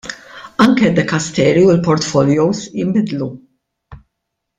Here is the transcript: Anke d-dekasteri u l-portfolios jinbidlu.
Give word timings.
Anke 0.63 0.87
d-dekasteri 0.93 1.61
u 1.65 1.69
l-portfolios 1.75 2.61
jinbidlu. 2.79 3.29